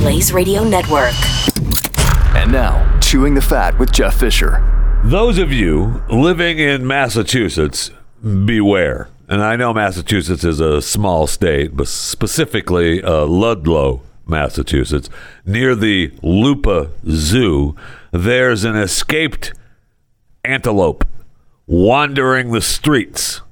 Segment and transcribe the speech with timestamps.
[0.00, 1.12] Blaze Radio Network.
[2.34, 4.64] And now, Chewing the Fat with Jeff Fisher.
[5.04, 7.90] Those of you living in Massachusetts,
[8.22, 9.10] beware.
[9.28, 15.10] And I know Massachusetts is a small state, but specifically uh, Ludlow, Massachusetts,
[15.44, 17.76] near the Lupa Zoo,
[18.10, 19.52] there's an escaped
[20.42, 21.04] antelope
[21.66, 23.42] wandering the streets.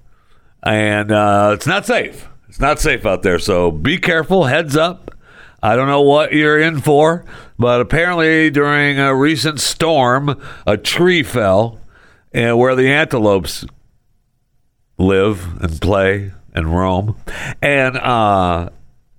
[0.62, 2.26] And uh, it's not safe.
[2.48, 3.38] It's not safe out there.
[3.38, 4.44] So be careful.
[4.44, 5.10] Heads up.
[5.62, 7.24] I don't know what you're in for,
[7.58, 11.80] but apparently during a recent storm, a tree fell
[12.32, 13.64] and where the antelopes
[14.98, 17.16] live and play and roam.
[17.60, 18.70] And uh,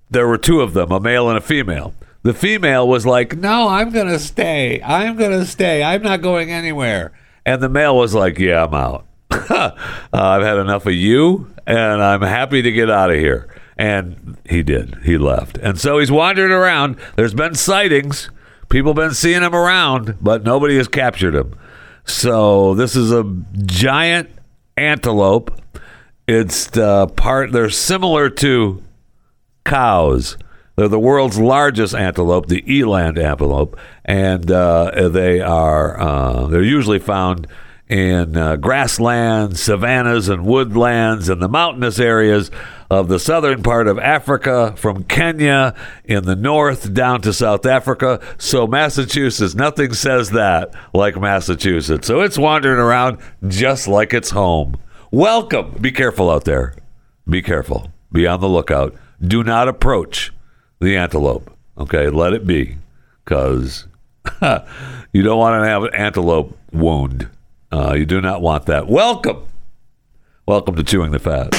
[0.08, 1.94] there were two of them, a male and a female.
[2.22, 4.82] The female was like, No, I'm going to stay.
[4.82, 5.82] I'm going to stay.
[5.82, 7.12] I'm not going anywhere.
[7.46, 9.06] And the male was like, Yeah, I'm out.
[9.30, 9.72] uh,
[10.12, 13.48] I've had enough of you, and I'm happy to get out of here.
[13.80, 14.98] And he did.
[15.04, 15.56] He left.
[15.56, 16.96] And so he's wandering around.
[17.16, 18.28] There's been sightings.
[18.68, 21.58] People been seeing him around, but nobody has captured him.
[22.04, 23.24] So this is a
[23.64, 24.28] giant
[24.76, 25.58] antelope.
[26.28, 27.52] It's the part.
[27.52, 28.82] They're similar to
[29.64, 30.36] cows.
[30.76, 36.98] They're the world's largest antelope, the eland antelope, and uh, they are uh, they're usually
[36.98, 37.46] found
[37.90, 42.48] in uh, grasslands, savannas, and woodlands, and the mountainous areas
[42.88, 45.74] of the southern part of Africa, from Kenya
[46.04, 48.20] in the north down to South Africa.
[48.38, 52.06] So, Massachusetts, nothing says that like Massachusetts.
[52.06, 54.76] So, it's wandering around just like it's home.
[55.10, 55.72] Welcome.
[55.80, 56.76] Be careful out there.
[57.28, 57.92] Be careful.
[58.12, 58.94] Be on the lookout.
[59.20, 60.32] Do not approach
[60.78, 61.52] the antelope.
[61.76, 62.76] Okay, let it be
[63.24, 63.88] because
[65.12, 67.28] you don't want to have an antelope wound.
[67.72, 68.88] Uh, you do not want that.
[68.88, 69.44] Welcome.
[70.44, 71.54] Welcome to Chewing the Fat.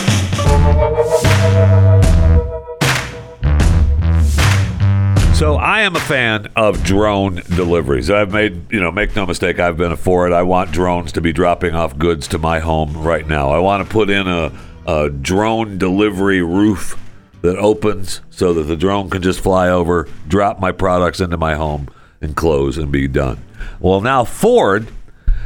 [5.38, 8.12] So I am a fan of drone deliveries.
[8.12, 10.34] I've made, you know, make no mistake, I've been for it.
[10.34, 13.50] I want drones to be dropping off goods to my home right now.
[13.50, 14.52] I want to put in a,
[14.86, 17.00] a drone delivery roof
[17.42, 21.56] that opens so that the drone can just fly over, drop my products into my
[21.56, 21.88] home,
[22.20, 23.40] and close and be done.
[23.80, 24.90] Well, now Ford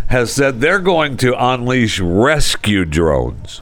[0.08, 3.62] has said they're going to unleash rescue drones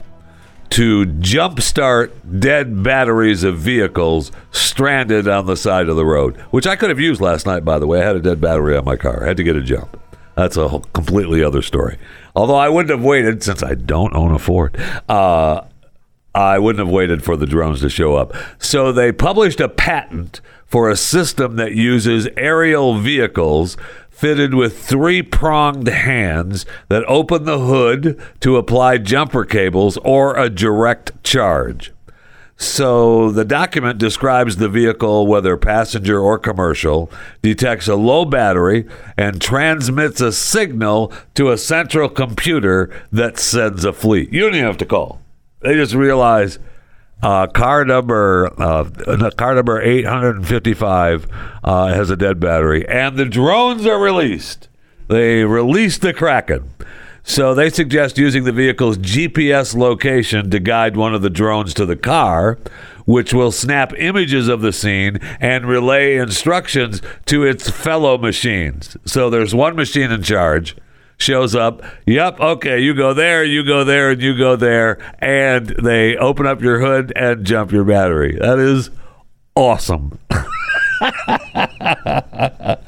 [0.70, 2.10] to jumpstart
[2.40, 6.98] dead batteries of vehicles stranded on the side of the road, which I could have
[6.98, 8.02] used last night, by the way.
[8.02, 9.22] I had a dead battery on my car.
[9.22, 10.00] I had to get a jump.
[10.34, 11.96] That's a completely other story.
[12.34, 14.76] Although I wouldn't have waited, since I don't own a Ford,
[15.08, 15.60] uh,
[16.34, 18.34] I wouldn't have waited for the drones to show up.
[18.58, 23.76] So they published a patent for a system that uses aerial vehicles
[24.10, 30.48] fitted with three pronged hands that open the hood to apply jumper cables or a
[30.48, 31.92] direct charge.
[32.56, 37.10] So the document describes the vehicle, whether passenger or commercial,
[37.42, 38.86] detects a low battery
[39.16, 44.32] and transmits a signal to a central computer that sends a fleet.
[44.32, 45.20] You don't even have to call.
[45.60, 46.60] They just realize
[47.24, 51.26] uh, car number uh, car number 855
[51.64, 54.68] uh, has a dead battery, and the drones are released.
[55.08, 56.70] They release the Kraken.
[57.26, 61.86] So they suggest using the vehicle's GPS location to guide one of the drones to
[61.86, 62.58] the car,
[63.06, 68.98] which will snap images of the scene and relay instructions to its fellow machines.
[69.06, 70.76] So there's one machine in charge
[71.16, 71.82] shows up.
[72.06, 76.46] Yep, okay, you go there, you go there, and you go there, and they open
[76.46, 78.36] up your hood and jump your battery.
[78.36, 78.90] That is
[79.56, 80.18] awesome.
[81.00, 82.78] I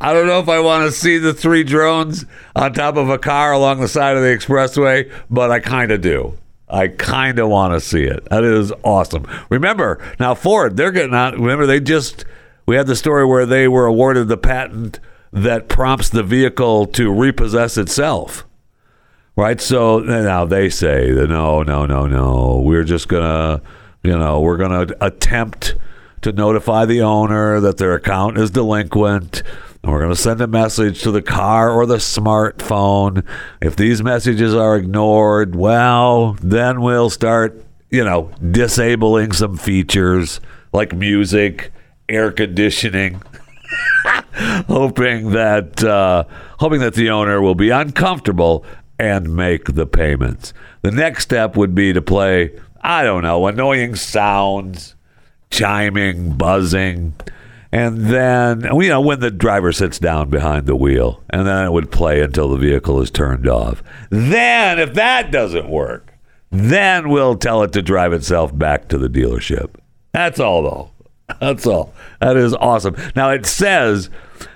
[0.00, 2.24] don't know if I want to see the three drones
[2.54, 6.00] on top of a car along the side of the expressway, but I kind of
[6.00, 6.36] do.
[6.68, 8.24] I kind of want to see it.
[8.28, 9.26] That is awesome.
[9.50, 11.34] Remember, now Ford, they're getting on.
[11.34, 12.24] Remember, they just,
[12.66, 14.98] we had the story where they were awarded the patent
[15.36, 18.46] that prompts the vehicle to repossess itself.
[19.36, 19.60] Right?
[19.60, 22.62] So now they say that no, no, no, no.
[22.64, 23.62] We're just going to,
[24.02, 25.74] you know, we're going to attempt
[26.22, 29.42] to notify the owner that their account is delinquent.
[29.82, 33.22] And we're going to send a message to the car or the smartphone.
[33.60, 40.40] If these messages are ignored, well, then we'll start, you know, disabling some features
[40.72, 41.72] like music
[42.08, 43.22] air conditioning,
[44.68, 46.24] hoping that uh,
[46.58, 48.64] hoping that the owner will be uncomfortable
[48.98, 50.52] and make the payments.
[50.82, 54.94] The next step would be to play, I don't know, annoying sounds,
[55.50, 57.14] chiming, buzzing,
[57.72, 61.72] and then you know when the driver sits down behind the wheel, and then it
[61.72, 63.82] would play until the vehicle is turned off.
[64.10, 66.14] Then, if that doesn't work,
[66.50, 69.74] then we'll tell it to drive itself back to the dealership.
[70.12, 70.90] That's all, though.
[71.40, 71.94] That's all.
[72.20, 72.96] That is awesome.
[73.14, 74.10] Now it says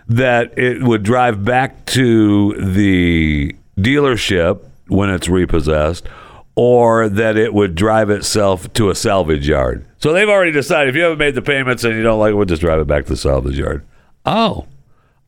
[0.09, 6.09] that it would drive back to the dealership when it's repossessed,
[6.57, 9.87] or that it would drive itself to a salvage yard.
[9.99, 12.35] So they've already decided if you haven't made the payments and you don't like it,
[12.35, 13.87] we'll just drive it back to the salvage yard.
[14.27, 14.67] Oh,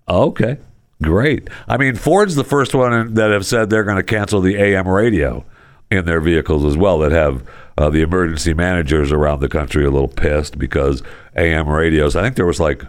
[0.08, 0.58] okay.
[1.00, 1.48] Great.
[1.68, 4.88] I mean, Ford's the first one that have said they're going to cancel the AM
[4.88, 5.44] radio
[5.92, 7.46] in their vehicles as well that have
[7.78, 11.02] uh, the emergency managers around the country a little pissed because
[11.36, 12.16] AM radios.
[12.16, 12.82] I think there was like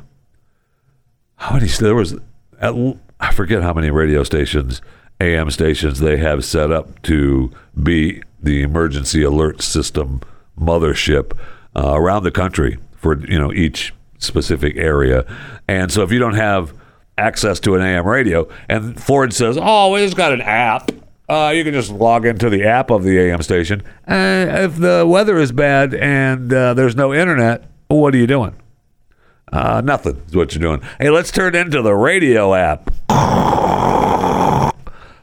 [1.36, 1.68] how many?
[1.68, 2.16] There was
[2.62, 4.82] I forget how many radio stations,
[5.20, 7.52] AM stations they have set up to
[7.82, 10.22] be the emergency alert system
[10.60, 11.38] mothership
[11.76, 15.26] uh, around the country for you know each specific area.
[15.68, 16.74] And so if you don't have
[17.18, 20.92] access to an AM radio, and Ford says, "Oh, we just got an app."
[21.30, 23.82] Uh, you can just log into the app of the AM station.
[24.08, 28.56] Uh, if the weather is bad and uh, there's no internet, what are you doing?
[29.52, 30.82] Uh, nothing is what you're doing.
[31.00, 32.90] Hey, let's turn into the radio app.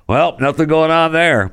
[0.07, 1.53] Well, nothing going on there.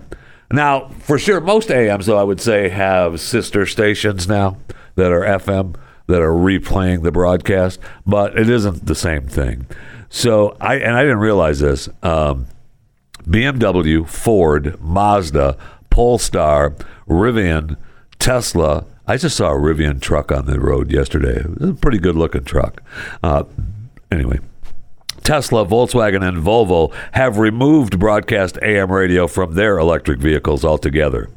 [0.51, 4.57] Now, for sure, most AMs, though, I would say have sister stations now
[4.95, 5.75] that are FM
[6.07, 9.67] that are replaying the broadcast, but it isn't the same thing.
[10.09, 11.89] So I and I didn't realize this.
[12.01, 12.47] Um,
[13.27, 15.57] BMW, Ford, Mazda,
[15.89, 16.75] Polestar,
[17.07, 17.77] Rivian,
[18.19, 18.85] Tesla.
[19.05, 21.39] I just saw a Rivian truck on the road yesterday.
[21.39, 22.81] It was a pretty good looking truck.
[23.23, 23.43] Uh,
[24.11, 24.39] anyway,
[25.23, 31.29] Tesla, Volkswagen, and Volvo have removed broadcast AM radio from their electric vehicles altogether.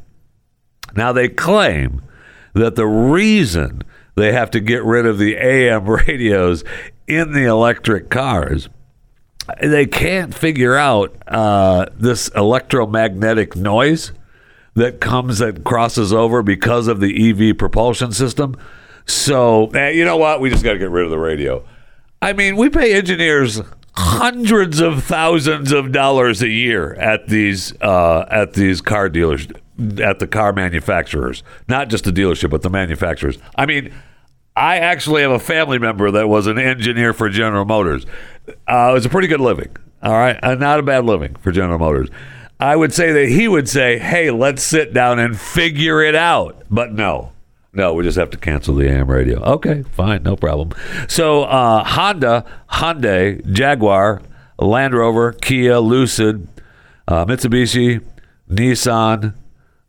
[0.95, 2.01] Now, they claim
[2.53, 3.81] that the reason
[4.15, 6.63] they have to get rid of the AM radios
[7.07, 8.69] in the electric cars
[9.61, 14.11] they can't figure out uh, this electromagnetic noise
[14.75, 18.55] that comes that crosses over because of the EV propulsion system.
[19.05, 20.39] So, eh, you know what?
[20.39, 21.65] We just got to get rid of the radio.
[22.21, 23.61] I mean, we pay engineers
[23.93, 29.47] hundreds of thousands of dollars a year at these uh, at these car dealers,
[30.01, 33.37] at the car manufacturers, not just the dealership, but the manufacturers.
[33.55, 33.93] I mean.
[34.55, 38.05] I actually have a family member that was an engineer for General Motors.
[38.67, 39.75] Uh, it was a pretty good living.
[40.03, 40.37] All right.
[40.43, 42.09] Uh, not a bad living for General Motors.
[42.59, 46.63] I would say that he would say, hey, let's sit down and figure it out.
[46.69, 47.31] But no,
[47.73, 49.41] no, we just have to cancel the AM radio.
[49.41, 50.71] Okay, fine, no problem.
[51.07, 54.21] So uh, Honda, Hyundai, Jaguar,
[54.59, 56.47] Land Rover, Kia, Lucid,
[57.07, 58.03] uh, Mitsubishi,
[58.49, 59.33] Nissan,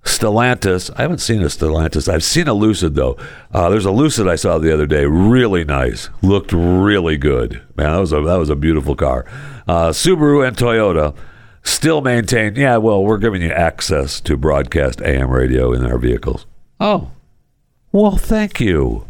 [0.04, 0.90] Stellantis.
[0.96, 2.12] I haven't seen a Stellantis.
[2.12, 3.16] I've seen a Lucid though.
[3.52, 5.04] Uh, there's a Lucid I saw the other day.
[5.06, 6.10] Really nice.
[6.22, 7.62] Looked really good.
[7.76, 9.24] Man, that was a that was a beautiful car.
[9.68, 11.14] Uh, Subaru and Toyota
[11.62, 12.56] still maintain.
[12.56, 16.46] Yeah, well, we're giving you access to broadcast AM radio in our vehicles.
[16.80, 17.12] Oh,
[17.92, 19.06] well, thank you.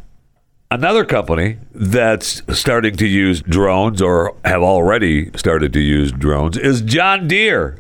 [0.71, 6.81] Another company that's starting to use drones or have already started to use drones is
[6.81, 7.77] John Deere.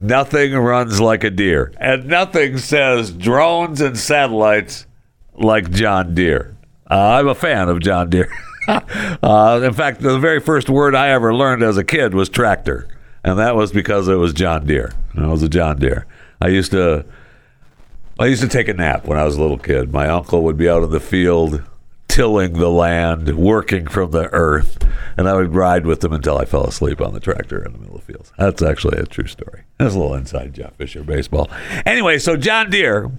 [0.00, 4.86] Nothing runs like a deer, and nothing says drones and satellites
[5.34, 6.54] like John Deere.
[6.90, 8.30] Uh, I'm a fan of John Deere.
[8.68, 12.88] uh, in fact, the very first word I ever learned as a kid was tractor,
[13.24, 14.92] and that was because it was John Deere.
[15.14, 16.06] It was a John Deere.
[16.42, 17.06] I used to,
[18.18, 19.92] I used to take a nap when I was a little kid.
[19.92, 21.62] My uncle would be out in the field
[22.08, 24.78] tilling the land, working from the earth,
[25.16, 27.78] and I would ride with them until I fell asleep on the tractor in the
[27.78, 28.32] middle of the fields.
[28.38, 29.62] That's actually a true story.
[29.78, 31.50] That's a little inside Jeff Fisher baseball.
[31.84, 33.10] Anyway, so John Deere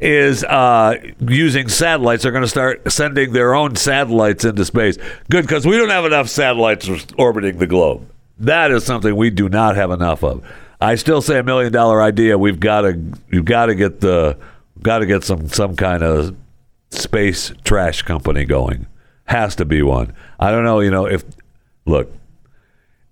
[0.00, 2.22] is uh, using satellites.
[2.22, 4.98] They're going to start sending their own satellites into space.
[5.30, 8.08] Good, because we don't have enough satellites orbiting the globe.
[8.38, 10.44] That is something we do not have enough of.
[10.80, 12.36] I still say a million dollar idea.
[12.36, 14.36] We've got to, you've got to get the,
[14.82, 16.36] got to get some some kind of
[16.94, 18.86] space trash company going.
[19.26, 20.14] Has to be one.
[20.38, 21.24] I don't know, you know, if
[21.86, 22.12] look,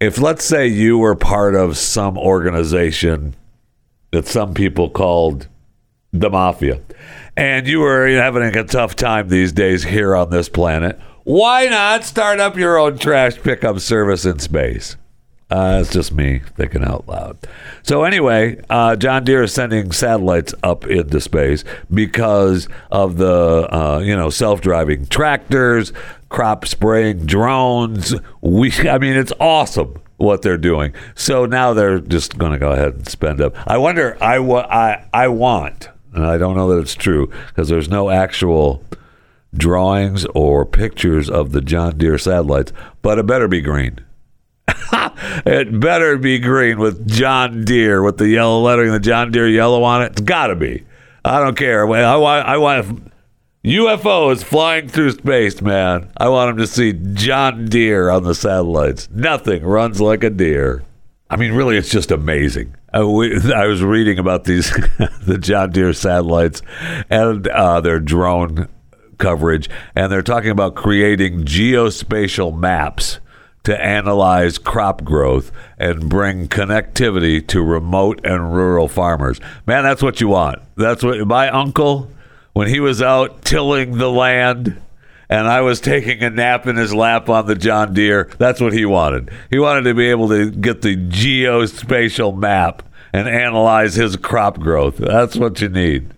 [0.00, 3.34] if let's say you were part of some organization
[4.10, 5.48] that some people called
[6.12, 6.80] the mafia
[7.36, 12.04] and you were having a tough time these days here on this planet, why not
[12.04, 14.96] start up your own trash pickup service in space?
[15.52, 17.36] Uh, it's just me thinking out loud.
[17.82, 23.98] So anyway, uh, John Deere is sending satellites up into space because of the uh,
[23.98, 25.92] you know self-driving tractors,
[26.30, 28.14] crop spraying drones.
[28.40, 30.94] We, I mean, it's awesome what they're doing.
[31.16, 33.54] So now they're just going to go ahead and spend up.
[33.68, 34.16] I wonder.
[34.22, 38.08] I wa- I I want, and I don't know that it's true because there's no
[38.08, 38.82] actual
[39.54, 43.98] drawings or pictures of the John Deere satellites, but it better be green.
[45.46, 49.82] it better be green with John Deere with the yellow lettering, the John Deere yellow
[49.82, 50.12] on it.
[50.12, 50.84] It's got to be.
[51.24, 51.86] I don't care.
[51.86, 52.48] I want.
[52.48, 53.12] I want
[53.64, 56.10] UFOs flying through space, man.
[56.16, 59.08] I want them to see John Deere on the satellites.
[59.12, 60.82] Nothing runs like a deer.
[61.30, 62.74] I mean, really, it's just amazing.
[62.92, 64.70] I, we, I was reading about these
[65.22, 66.60] the John Deere satellites
[67.08, 68.68] and uh, their drone
[69.18, 73.20] coverage, and they're talking about creating geospatial maps
[73.64, 79.40] to analyze crop growth and bring connectivity to remote and rural farmers.
[79.66, 80.60] Man, that's what you want.
[80.76, 82.10] That's what my uncle,
[82.52, 84.80] when he was out tilling the land
[85.28, 88.72] and I was taking a nap in his lap on the John Deere, that's what
[88.72, 89.30] he wanted.
[89.50, 94.96] He wanted to be able to get the geospatial map and analyze his crop growth.
[94.96, 96.12] That's what you need.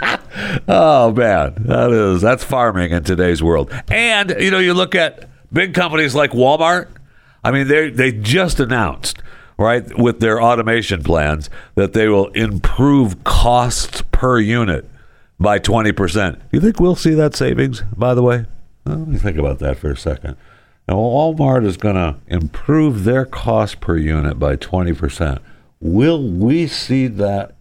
[0.68, 3.72] oh man, that is that's farming in today's world.
[3.88, 6.88] And you know, you look at big companies like Walmart.
[7.42, 9.18] I mean, they they just announced
[9.56, 14.90] right with their automation plans that they will improve costs per unit
[15.40, 16.40] by twenty percent.
[16.52, 17.82] You think we'll see that savings?
[17.96, 18.46] By the way,
[18.84, 20.36] let me think about that for a second.
[20.86, 25.40] Now, Walmart is going to improve their cost per unit by twenty percent.
[25.80, 27.54] Will we see that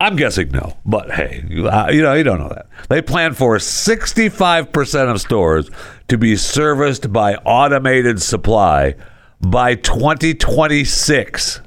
[0.00, 2.68] I'm guessing no, but hey, you, know, you don't know that.
[2.88, 5.68] They plan for 65% of stores
[6.06, 8.94] to be serviced by automated supply
[9.40, 11.60] by 2026.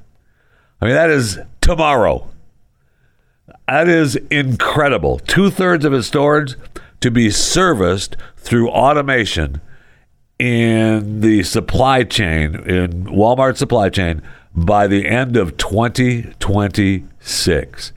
[0.80, 2.30] I mean, that is tomorrow.
[3.68, 5.20] That is incredible.
[5.20, 6.56] Two thirds of its stores
[7.02, 9.60] to be serviced through automation
[10.40, 14.22] in the supply chain, in Walmart supply chain,
[14.56, 17.92] by the end of 2026.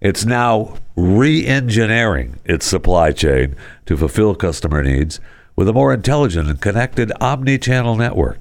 [0.00, 5.18] It's now re engineering its supply chain to fulfill customer needs
[5.56, 8.38] with a more intelligent and connected omni channel network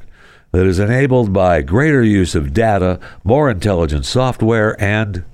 [0.52, 5.26] that is enabled by greater use of data, more intelligent software, and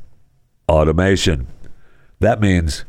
[0.69, 1.47] automation.
[2.19, 2.85] That means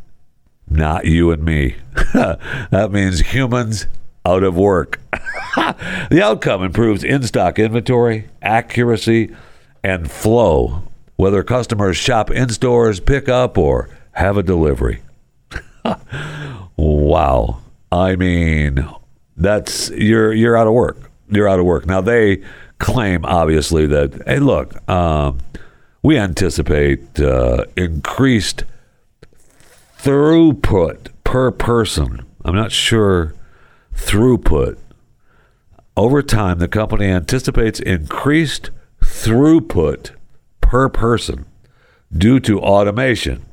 [0.71, 1.77] not you and me.
[2.15, 3.87] that means humans
[4.25, 5.01] out of work.
[5.57, 9.35] the outcome improves in stock inventory, accuracy,
[9.83, 10.85] and flow
[11.17, 15.03] whether customers shop in stores, pick up, or have a delivery.
[16.77, 17.61] wow.
[17.93, 18.89] I mean,
[19.37, 21.11] that's you're you're out of work.
[21.29, 21.87] You're out of work.
[21.87, 22.43] Now they
[22.79, 25.39] claim obviously that hey, look, um,
[26.03, 28.65] we anticipate uh, increased
[29.99, 32.25] throughput per person.
[32.45, 33.35] I'm not sure
[33.95, 34.77] throughput.
[35.97, 40.11] Over time, the company anticipates increased throughput
[40.75, 41.47] per person
[42.13, 43.47] due to automation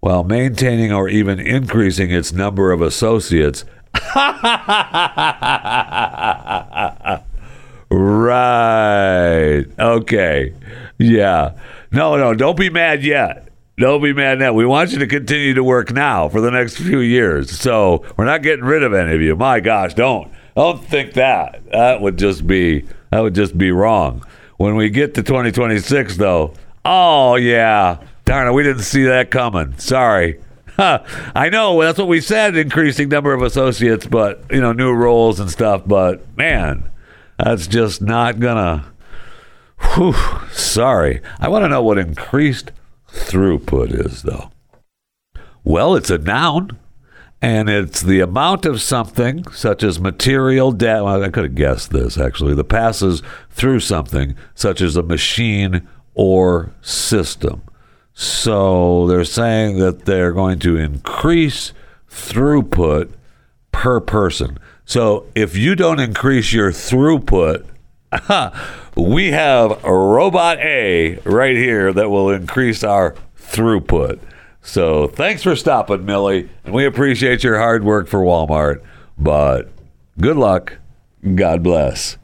[0.00, 3.66] while maintaining or even increasing its number of associates.
[7.90, 9.66] right.
[9.78, 10.54] Okay.
[10.96, 11.52] Yeah.
[11.90, 13.48] No, no, don't be mad yet.
[13.76, 14.54] Don't be mad now.
[14.54, 17.50] We want you to continue to work now for the next few years.
[17.50, 19.36] So we're not getting rid of any of you.
[19.36, 20.32] My gosh, don't.
[20.56, 21.70] Don't think that.
[21.70, 24.24] That would just be that would just be wrong.
[24.56, 27.98] When we get to 2026, though, oh, yeah.
[28.24, 29.76] Darn it, we didn't see that coming.
[29.78, 30.40] Sorry.
[30.78, 35.38] I know that's what we said increasing number of associates, but, you know, new roles
[35.38, 35.82] and stuff.
[35.86, 36.90] But, man,
[37.38, 38.84] that's just not to.
[39.94, 40.14] Whew,
[40.52, 41.20] sorry.
[41.40, 42.70] I want to know what increased
[43.10, 44.50] throughput is, though.
[45.64, 46.78] Well, it's a noun
[47.40, 51.04] and it's the amount of something, such as material data.
[51.04, 55.88] Well, I could have guessed this actually, The passes through something, such as a machine
[56.14, 57.62] or system.
[58.14, 61.72] So they're saying that they're going to increase
[62.10, 63.12] throughput
[63.72, 64.58] per person.
[64.84, 67.66] So if you don't increase your throughput,
[68.96, 74.20] we have robot A right here that will increase our throughput.
[74.60, 76.48] So thanks for stopping, Millie.
[76.64, 78.82] And we appreciate your hard work for Walmart.
[79.18, 79.70] But
[80.20, 80.78] good luck.
[81.34, 82.18] God bless.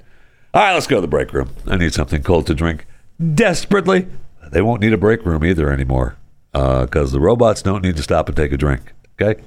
[0.55, 1.51] All right, let's go to the break room.
[1.67, 2.87] I need something cold to drink
[3.35, 4.07] desperately.
[4.51, 6.17] They won't need a break room either anymore
[6.53, 8.93] because uh, the robots don't need to stop and take a drink.
[9.21, 9.43] Okay?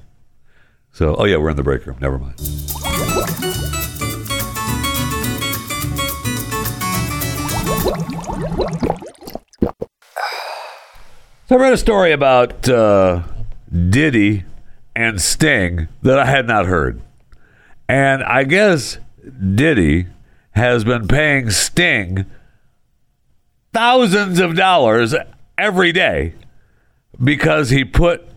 [0.91, 1.97] So, oh yeah, we're in the break room.
[1.99, 2.39] Never mind.
[11.47, 13.23] So I read a story about uh,
[13.89, 14.45] Diddy
[14.95, 17.01] and Sting that I had not heard.
[17.89, 18.99] And I guess
[19.53, 20.05] Diddy
[20.51, 22.25] has been paying Sting
[23.73, 25.15] thousands of dollars
[25.57, 26.33] every day
[27.21, 28.27] because he put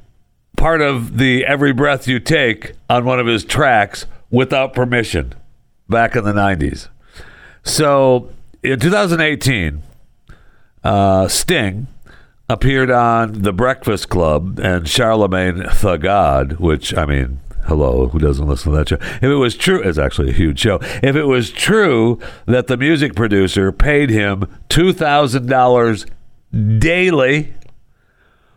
[0.57, 5.35] part of the Every Breath You Take on one of his tracks without permission
[5.89, 6.89] back in the 90s.
[7.63, 8.31] So
[8.63, 9.83] in 2018,
[10.83, 11.87] uh, Sting
[12.49, 18.47] appeared on The Breakfast Club and Charlamagne tha God, which, I mean, hello, who doesn't
[18.47, 18.99] listen to that show?
[19.01, 20.79] If it was true, it's actually a huge show.
[21.03, 26.07] If it was true that the music producer paid him $2,000
[26.79, 27.55] daily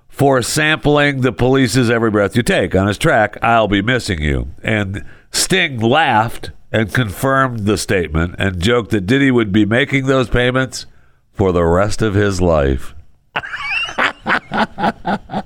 [0.10, 4.50] for sampling the Police's Every Breath You Take on his track, I'll Be Missing You.
[4.64, 10.30] And Sting laughed and confirmed the statement and joked that Diddy would be making those
[10.30, 10.86] payments
[11.32, 12.94] for the rest of his life.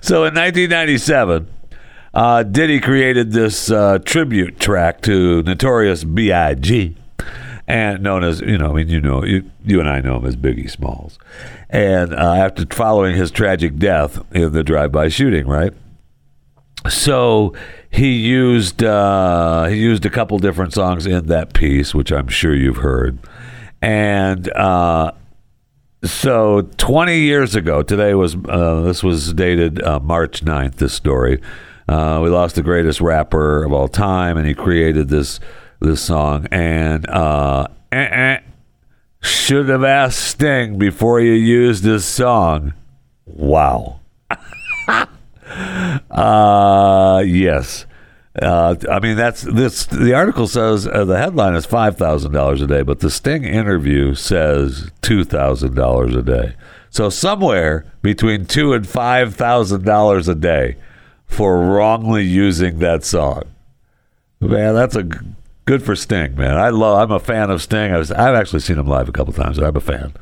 [0.00, 1.48] so in 1997,
[2.12, 6.96] uh, Diddy created this uh, tribute track to Notorious B.I.G.
[7.68, 10.26] and known as you know, I mean, you know, you, you and I know him
[10.26, 11.18] as Biggie Smalls.
[11.68, 15.72] And uh, after following his tragic death in the drive-by shooting, right?
[16.88, 17.54] So
[17.90, 22.54] he used uh, he used a couple different songs in that piece, which I'm sure
[22.54, 23.18] you've heard.
[23.82, 25.12] And uh,
[26.04, 30.76] so 20 years ago, today was uh, this was dated uh, March 9th.
[30.76, 31.40] This story,
[31.88, 35.40] uh, we lost the greatest rapper of all time, and he created this
[35.80, 36.46] this song.
[36.50, 38.40] And uh, eh, eh,
[39.20, 42.72] should have asked Sting before you used this song.
[43.26, 44.00] Wow.
[46.10, 47.84] uh, yes.
[48.40, 49.86] Uh, I mean, that's this.
[49.86, 53.44] The article says uh, the headline is five thousand dollars a day, but the Sting
[53.44, 56.54] interview says two thousand dollars a day.
[56.90, 60.76] So somewhere between two and five thousand dollars a day
[61.26, 63.42] for wrongly using that song.
[64.40, 65.08] Man, that's a
[65.64, 66.56] good for Sting, man.
[66.56, 66.98] I love.
[66.98, 67.92] I'm a fan of Sting.
[67.92, 69.58] I was, I've actually seen him live a couple times.
[69.58, 70.14] I'm a fan.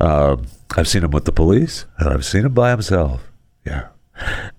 [0.00, 3.30] Um, I've seen him with the Police, and I've seen him by himself.
[3.66, 3.88] Yeah,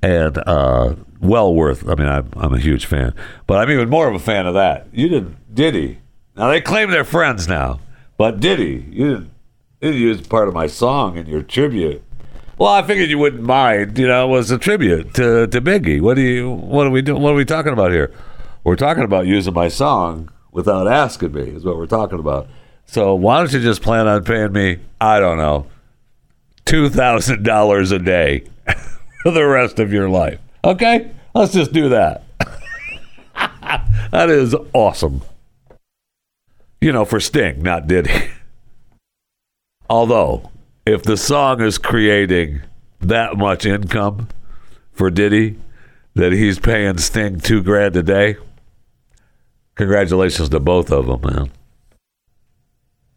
[0.02, 1.88] and uh, well worth.
[1.88, 3.14] I mean, I'm, I'm a huge fan,
[3.48, 4.88] but I'm even more of a fan of that.
[4.92, 6.00] You didn't, Diddy.
[6.36, 7.80] Now they claim they're friends now,
[8.18, 9.32] but Diddy, you didn't,
[9.82, 12.04] you didn't use part of my song in your tribute.
[12.58, 13.98] Well, I figured you wouldn't mind.
[13.98, 16.02] You know, it was a tribute to, to Biggie.
[16.02, 16.50] What do you?
[16.50, 17.22] What are we doing?
[17.22, 18.12] What are we talking about here?
[18.66, 21.44] We're talking about using my song without asking me.
[21.44, 22.50] Is what we're talking about.
[22.86, 24.80] So why don't you just plan on paying me?
[25.00, 25.68] I don't know,
[26.66, 28.44] two thousand dollars a day
[29.24, 30.40] the rest of your life.
[30.64, 32.24] Okay, let's just do that.
[34.12, 35.22] that is awesome.
[36.82, 38.30] You know, for Sting, not Diddy.
[39.90, 40.50] Although,
[40.86, 42.62] if the song is creating
[43.00, 44.28] that much income
[44.92, 45.58] for Diddy
[46.16, 48.38] that he's paying Sting two grand a day,
[49.76, 51.52] congratulations to both of them, man.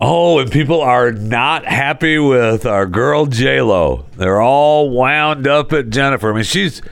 [0.04, 4.06] Oh, and people are not happy with our girl J Lo.
[4.16, 6.32] They're all wound up at Jennifer.
[6.32, 6.82] I mean, she's,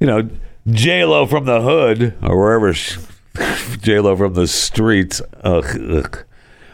[0.00, 0.30] you know,
[0.66, 2.72] J Lo from the hood or wherever
[3.82, 5.20] J Lo from the streets.
[5.42, 6.24] Ugh, ugh.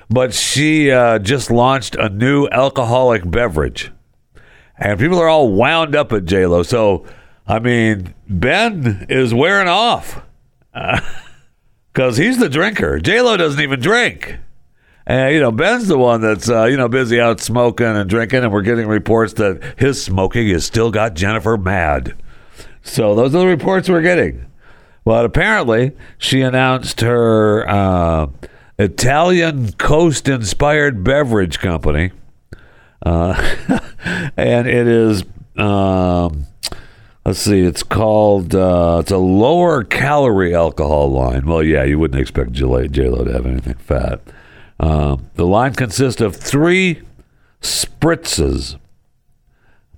[0.08, 3.90] But she uh, just launched a new alcoholic beverage,
[4.78, 6.62] and people are all wound up at J Lo.
[6.62, 7.04] So,
[7.48, 10.22] I mean, Ben is wearing off
[11.92, 13.00] because he's the drinker.
[13.00, 14.38] J Lo doesn't even drink.
[15.06, 18.42] And you know, Ben's the one that's uh, you know busy out smoking and drinking,
[18.42, 22.14] and we're getting reports that his smoking has still got Jennifer mad.
[22.82, 24.46] So those are the reports we're getting.
[25.04, 28.28] But apparently, she announced her uh,
[28.78, 32.12] Italian coast-inspired beverage company,
[33.04, 33.34] uh,
[34.36, 35.24] and it is.
[35.56, 36.46] Um,
[37.26, 38.54] let's see, it's called.
[38.54, 41.44] Uh, it's a lower calorie alcohol line.
[41.44, 44.22] Well, yeah, you wouldn't expect J Lo to have anything fat.
[44.80, 47.02] Um, the line consists of three
[47.60, 48.76] spritzes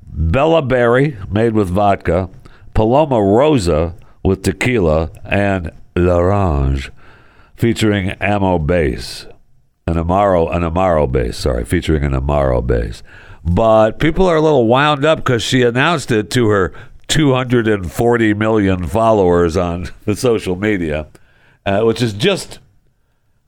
[0.07, 2.31] Bella Berry, made with vodka,
[2.73, 6.91] Paloma Rosa with tequila, and L'Orange,
[7.55, 9.27] featuring Ammo base.
[9.87, 13.03] An Amaro, an Amaro base, sorry, featuring an Amaro base.
[13.45, 16.73] But people are a little wound up because she announced it to her
[17.09, 21.07] 240 million followers on the social media,
[21.65, 22.59] uh, which is just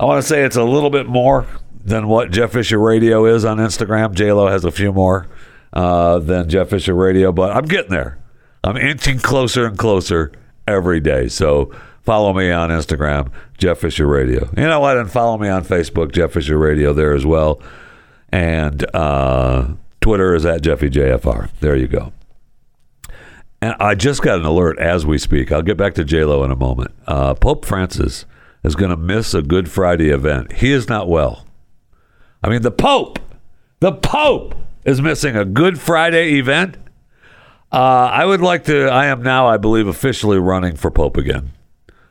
[0.00, 1.46] I want to say it's a little bit more
[1.84, 4.14] than what Jeff Fisher Radio is on Instagram.
[4.14, 5.26] JLo has a few more
[5.72, 8.18] uh, than Jeff Fisher Radio, but I'm getting there.
[8.62, 10.30] I'm inching closer and closer
[10.68, 11.26] every day.
[11.28, 14.48] So follow me on Instagram, Jeff Fisher Radio.
[14.56, 14.98] You know what?
[14.98, 17.60] And follow me on Facebook, Jeff Fisher Radio, there as well.
[18.30, 19.68] And uh,
[20.00, 21.50] Twitter is at JeffyJFR.
[21.60, 22.12] There you go.
[23.60, 25.50] And I just got an alert as we speak.
[25.50, 26.92] I'll get back to Lo in a moment.
[27.08, 28.24] Uh, Pope Francis
[28.68, 30.52] is going to miss a Good Friday event.
[30.52, 31.46] He is not well.
[32.42, 33.18] I mean, the Pope,
[33.80, 34.54] the Pope
[34.84, 36.76] is missing a Good Friday event.
[37.72, 38.88] Uh, I would like to.
[38.88, 41.50] I am now, I believe, officially running for Pope again.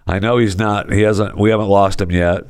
[0.08, 0.92] I know he's not.
[0.92, 1.38] He hasn't.
[1.38, 2.44] We haven't lost him yet,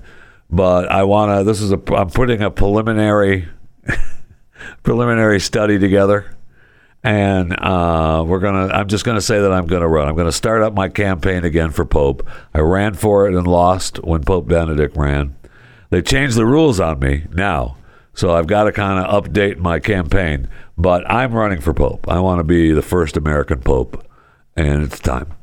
[0.49, 1.43] but I want to.
[1.43, 1.81] This is a.
[1.93, 3.47] I'm putting a preliminary,
[4.83, 6.35] preliminary study together
[7.03, 8.67] and uh, we're gonna.
[8.73, 10.07] I'm just gonna say that I'm gonna run.
[10.07, 12.27] I'm gonna start up my campaign again for Pope.
[12.53, 15.35] I ran for it and lost when Pope Benedict ran.
[15.89, 17.77] They changed the rules on me now,
[18.13, 20.49] so I've got to kind of update my campaign.
[20.77, 22.07] But I'm running for Pope.
[22.09, 24.05] I want to be the first American Pope,
[24.55, 25.33] and it's time.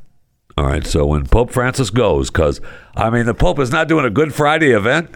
[0.57, 0.85] All right.
[0.85, 2.61] So when Pope Francis goes, because
[2.95, 5.15] I mean the Pope is not doing a Good Friday event.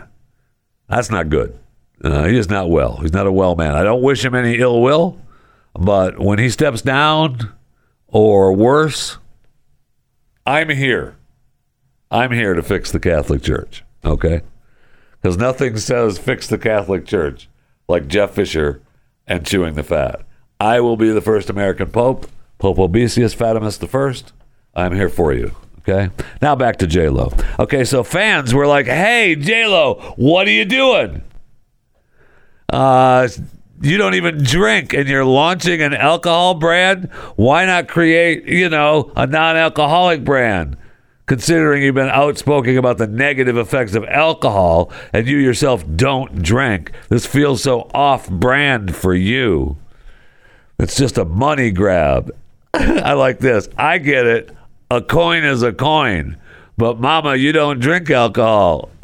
[0.88, 1.58] That's not good.
[2.04, 2.98] Uh, he is not well.
[2.98, 3.76] He's not a well man.
[3.76, 5.20] I don't wish him any ill will.
[5.74, 7.54] But when he steps down
[8.08, 9.18] or worse,
[10.46, 11.16] I'm here.
[12.12, 14.42] I'm here to fix the Catholic Church, okay?
[15.22, 17.48] Because nothing says fix the Catholic Church
[17.88, 18.82] like Jeff Fisher
[19.28, 20.22] and chewing the fat.
[20.60, 22.28] I will be the first American Pope,
[22.58, 24.34] Pope Obesius Fatimus First.
[24.76, 25.56] I'm here for you.
[25.80, 26.10] Okay.
[26.42, 27.32] Now back to J Lo.
[27.58, 31.22] Okay, so fans were like, "Hey, J Lo, what are you doing?"
[32.72, 33.28] Uh,
[33.82, 39.12] you don't even drink and you're launching an alcohol brand, why not create, you know,
[39.16, 40.78] a non alcoholic brand?
[41.26, 46.92] Considering you've been outspoken about the negative effects of alcohol and you yourself don't drink,
[47.10, 49.78] this feels so off brand for you.
[50.80, 52.36] It's just a money grab.
[52.74, 53.70] I like this.
[53.78, 54.56] I get it.
[54.90, 56.38] A coin is a coin.
[56.78, 58.90] But, Mama, you don't drink alcohol.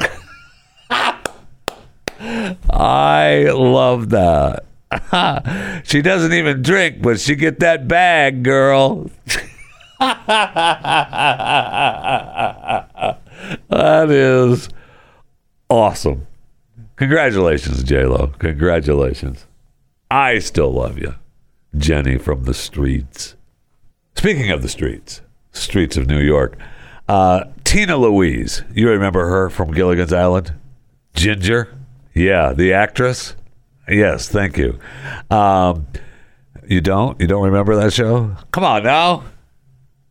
[2.20, 4.64] I love that.
[5.84, 9.10] she doesn't even drink, but she get that bag, girl.
[9.98, 10.78] that
[14.10, 14.68] is
[15.68, 16.26] awesome.
[16.96, 18.32] Congratulations, J Lo.
[18.38, 19.46] Congratulations.
[20.10, 21.14] I still love you,
[21.76, 23.34] Jenny from the streets.
[24.14, 25.20] Speaking of the streets,
[25.52, 26.56] streets of New York,
[27.08, 28.62] uh, Tina Louise.
[28.72, 30.54] You remember her from Gilligan's Island?
[31.14, 31.75] Ginger.
[32.16, 33.36] Yeah, the actress.
[33.86, 34.78] Yes, thank you.
[35.30, 35.86] Um,
[36.66, 37.20] you don't?
[37.20, 38.34] You don't remember that show?
[38.52, 39.24] Come on now.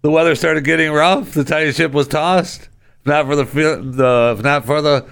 [0.04, 1.34] The weather started getting rough.
[1.34, 2.70] The tiny ship was tossed.
[3.06, 5.06] Not for the the not for the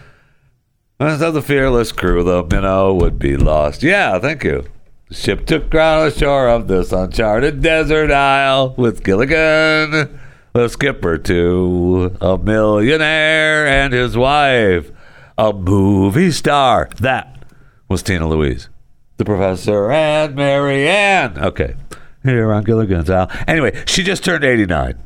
[0.99, 2.23] not the fearless crew.
[2.23, 3.81] The Minnow would be lost.
[3.81, 4.63] Yeah, thank you.
[5.09, 10.19] The ship took ground on the shore of this uncharted desert isle with Gilligan,
[10.53, 14.91] the skipper, to a millionaire and his wife,
[15.37, 16.89] a movie star.
[16.99, 17.45] That
[17.87, 18.69] was Tina Louise.
[19.17, 21.37] The professor and Mary Ann.
[21.37, 21.75] Okay.
[22.23, 23.29] Here on Gilligan's Isle.
[23.47, 24.97] Anyway, she just turned 89.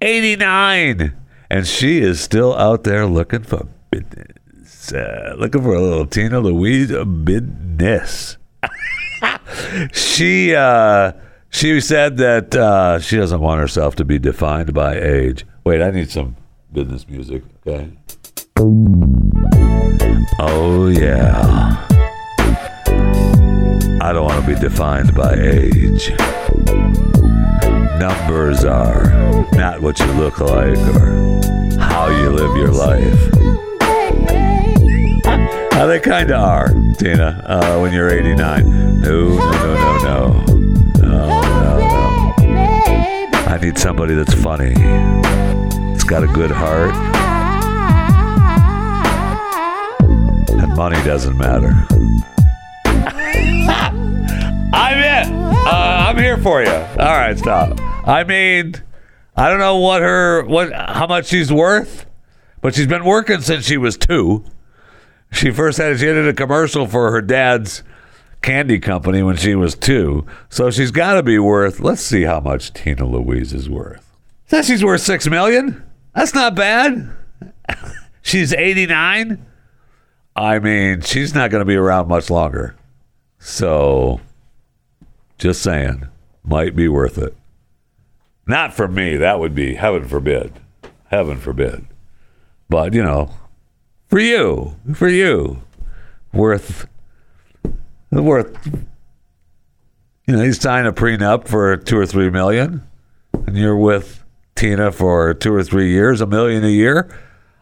[0.00, 1.16] 89!
[1.48, 4.92] And she is still out there looking for business.
[4.92, 6.92] Uh, looking for a little Tina Louise
[7.24, 8.36] business.
[9.92, 11.12] she uh,
[11.50, 15.46] she said that uh, she doesn't want herself to be defined by age.
[15.64, 16.36] Wait, I need some
[16.72, 17.42] business music.
[17.66, 17.90] Okay.
[20.38, 21.84] Oh yeah.
[24.00, 26.10] I don't want to be defined by age.
[27.98, 29.10] Numbers are
[29.52, 31.16] not what you look like or
[31.80, 33.30] how you live your life.
[35.72, 39.00] Uh, they kind of are, Tina, uh, when you're 89.
[39.00, 40.44] No, no, no, no, no.
[41.00, 41.78] No, no,
[42.38, 43.38] no.
[43.46, 44.74] I need somebody that's funny.
[45.94, 46.94] It's got a good heart.
[50.76, 51.72] Money doesn't matter.
[54.74, 55.32] I'm in.
[55.32, 56.68] Uh, I'm here for you.
[56.68, 57.80] All right, stop.
[58.06, 58.74] I mean,
[59.34, 62.04] I don't know what her what how much she's worth,
[62.60, 64.44] but she's been working since she was two.
[65.32, 67.82] She first had she did a commercial for her dad's
[68.42, 71.80] candy company when she was two, so she's got to be worth.
[71.80, 74.14] Let's see how much Tina Louise is worth.
[74.46, 75.82] Says she's worth six million.
[76.14, 77.10] That's not bad.
[78.20, 79.46] she's eighty nine.
[80.36, 82.76] I mean, she's not going to be around much longer.
[83.38, 84.20] So
[85.38, 86.06] just saying,
[86.44, 87.34] might be worth it.
[88.46, 89.16] Not for me.
[89.16, 90.52] That would be heaven forbid.
[91.10, 91.86] Heaven forbid.
[92.68, 93.30] But, you know,
[94.08, 95.62] for you, for you,
[96.32, 96.86] worth,
[98.10, 98.66] worth,
[100.26, 102.82] you know, you sign a prenup for two or three million
[103.32, 104.22] and you're with
[104.54, 107.08] Tina for two or three years, a million a year.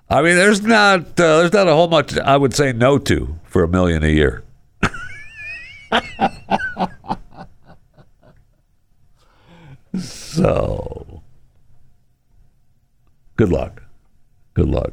[0.09, 3.39] I mean, there's not uh, there's not a whole much I would say no to
[3.45, 4.45] for a million a year.
[9.99, 11.23] so,
[13.37, 13.83] good luck.
[14.55, 14.93] Good luck.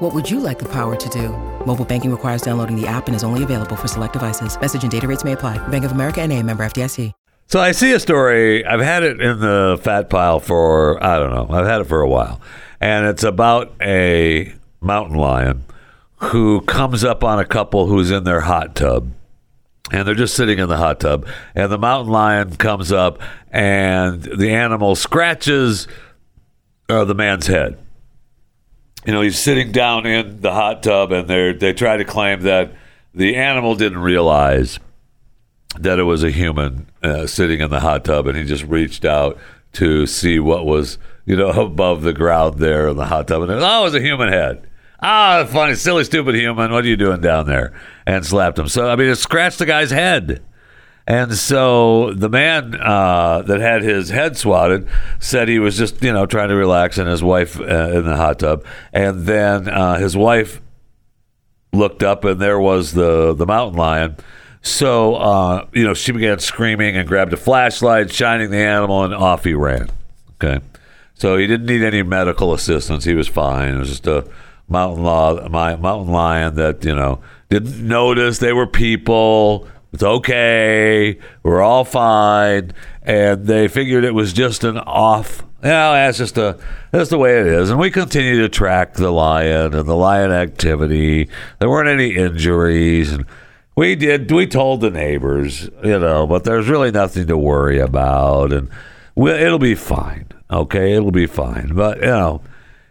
[0.00, 1.30] What would you like the power to do?
[1.64, 4.60] Mobile banking requires downloading the app and is only available for select devices.
[4.60, 5.56] Message and data rates may apply.
[5.68, 7.12] Bank of America and a member FDIC.
[7.46, 8.62] So I see a story.
[8.66, 11.56] I've had it in the fat pile for I don't know.
[11.56, 12.42] I've had it for a while,
[12.78, 15.64] and it's about a mountain lion
[16.16, 19.12] who comes up on a couple who's in their hot tub.
[19.92, 23.18] And they're just sitting in the hot tub, and the mountain lion comes up,
[23.50, 25.88] and the animal scratches
[26.90, 27.78] uh, the man's head.
[29.06, 32.42] You know, he's sitting down in the hot tub, and they they try to claim
[32.42, 32.72] that
[33.14, 34.80] the animal didn't realize
[35.78, 39.04] that it was a human uh, sitting in the hot tub, and he just reached
[39.04, 39.38] out
[39.74, 43.52] to see what was, you know, above the ground there in the hot tub, and
[43.52, 44.66] it was, oh, it was a human head.
[45.00, 46.72] Ah, funny, silly, stupid human.
[46.72, 47.78] What are you doing down there?
[48.06, 48.66] And slapped him.
[48.66, 50.42] So I mean, it scratched the guy's head.
[51.06, 54.88] And so the man uh, that had his head swatted
[55.20, 58.16] said he was just, you know, trying to relax, and his wife uh, in the
[58.16, 58.64] hot tub.
[58.92, 60.60] And then uh, his wife
[61.72, 64.16] looked up, and there was the the mountain lion.
[64.62, 69.14] So, uh, you know, she began screaming and grabbed a flashlight, shining the animal, and
[69.14, 69.90] off he ran.
[70.42, 70.60] Okay.
[71.14, 73.04] So he didn't need any medical assistance.
[73.04, 73.76] He was fine.
[73.76, 74.28] It was just a
[74.68, 79.68] mountain law, mountain lion that you know didn't notice they were people.
[79.96, 81.18] It's okay.
[81.42, 85.42] We're all fine, and they figured it was just an off.
[85.62, 86.58] You know, that's just a
[86.90, 87.70] that's the way it is.
[87.70, 91.30] And we continue to track the lion and the lion activity.
[91.58, 93.24] There weren't any injuries, and
[93.74, 94.30] we did.
[94.30, 98.68] We told the neighbors, you know, but there's really nothing to worry about, and
[99.14, 100.26] we, it'll be fine.
[100.50, 101.72] Okay, it'll be fine.
[101.74, 102.42] But you know,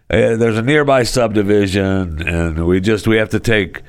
[0.09, 3.83] eh, there's a nearby subdivision, and we just we have to take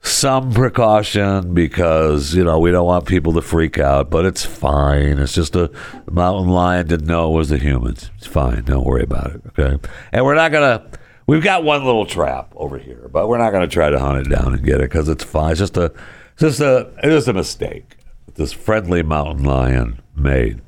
[0.00, 4.10] some precaution because you know we don't want people to freak out.
[4.10, 5.18] But it's fine.
[5.18, 5.70] It's just a
[6.10, 8.10] mountain lion didn't know it was the humans.
[8.16, 8.64] It's fine.
[8.64, 9.42] Don't worry about it.
[9.58, 9.78] Okay,
[10.12, 10.86] and we're not gonna.
[11.26, 14.30] We've got one little trap over here, but we're not to try to hunt it
[14.30, 15.50] down and get it because it's fine.
[15.50, 15.92] It's just a,
[16.32, 17.96] it's just a, it is a mistake.
[18.34, 20.62] This friendly mountain lion made.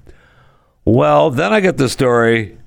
[0.85, 2.59] Well, then I get the story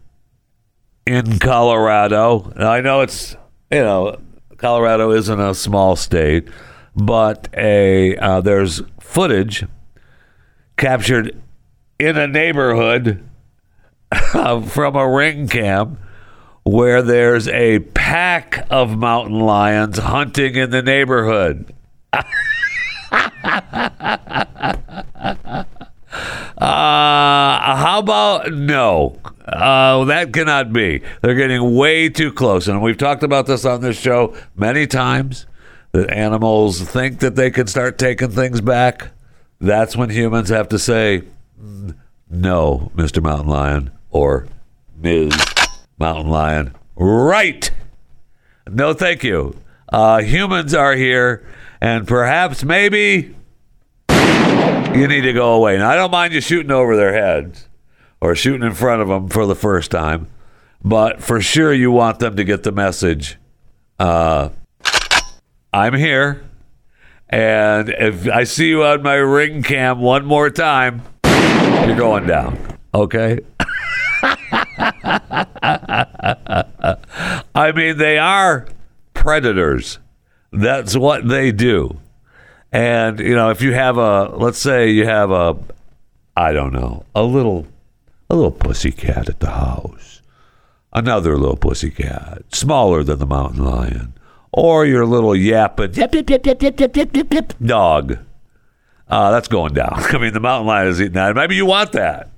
[1.05, 2.51] in Colorado.
[2.55, 3.35] Now, I know it's
[3.71, 4.17] you know
[4.63, 6.47] Colorado isn't a small state,
[6.95, 9.65] but a uh, there's footage
[10.77, 11.37] captured
[11.99, 13.21] in a neighborhood
[14.31, 15.97] from a ring cam
[16.63, 21.73] where there's a pack of mountain lions hunting in the neighborhood.
[26.55, 29.19] Uh, how about no?
[29.45, 31.01] Uh, that cannot be.
[31.21, 32.67] They're getting way too close.
[32.67, 35.45] And we've talked about this on this show many times
[35.91, 39.09] that animals think that they can start taking things back.
[39.59, 41.23] That's when humans have to say,
[41.61, 41.95] "Mm,
[42.29, 43.21] no, Mr.
[43.21, 44.47] Mountain Lion or
[44.99, 45.33] Ms.
[45.99, 46.73] Mountain Lion.
[46.95, 47.69] Right.
[48.69, 49.55] No, thank you.
[49.91, 51.45] Uh, humans are here,
[51.81, 53.35] and perhaps maybe
[54.93, 55.77] you need to go away.
[55.77, 57.67] Now, I don't mind you shooting over their heads
[58.21, 60.27] or shooting in front of them for the first time,
[60.83, 63.37] but for sure you want them to get the message.
[63.99, 64.49] Uh,
[65.71, 66.43] I'm here,
[67.29, 72.77] and if I see you on my ring cam one more time, you're going down.
[72.93, 73.39] Okay.
[77.55, 78.67] I mean, they are
[79.13, 79.99] predators.
[80.51, 81.99] That's what they do.
[82.73, 85.55] And you know, if you have a, let's say you have a,
[86.35, 87.67] I don't know, a little,
[88.31, 90.21] a little pussy cat at the house,
[90.91, 94.13] another little pussy cat, smaller than the mountain lion,
[94.51, 98.17] or your little yapping yip, yip, yip, yip, yip, yip, yip, yip, dog.
[99.07, 99.93] Uh, that's going down.
[99.95, 101.35] I mean, the mountain lion is eating that.
[101.35, 102.31] Maybe you want that.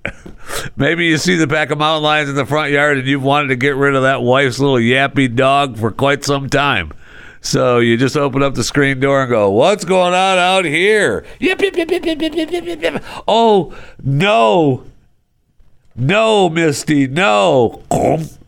[0.76, 3.48] Maybe you see the pack of mountain lions in the front yard and you've wanted
[3.48, 6.92] to get rid of that wife's little yappy dog for quite some time.
[7.46, 11.24] So you just open up the screen door and go, "What's going on out here?"
[13.28, 13.72] Oh
[14.04, 14.84] no,
[15.96, 17.84] no, Misty, no.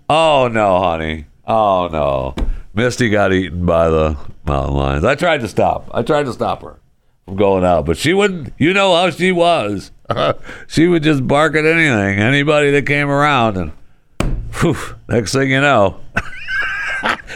[0.09, 1.25] Oh no, honey.
[1.45, 2.35] Oh no,
[2.73, 5.05] Misty got eaten by the mountain lions.
[5.05, 5.91] I tried to stop.
[5.93, 6.79] I tried to stop her
[7.25, 8.51] from going out, but she wouldn't.
[8.57, 9.91] You know how she was.
[10.67, 13.71] she would just bark at anything, anybody that came around, and
[14.59, 14.75] whew,
[15.07, 15.99] next thing you know,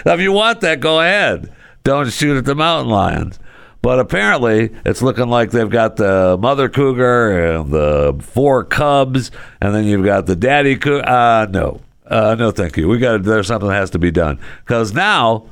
[0.05, 1.53] if you want that, go ahead.
[1.83, 3.39] Don't shoot at the mountain lions.
[3.81, 9.73] But apparently, it's looking like they've got the mother cougar and the four cubs, and
[9.73, 11.07] then you've got the daddy cougar.
[11.07, 12.87] Uh, no, uh, no, thank you.
[12.87, 15.49] We got there's something that has to be done because now,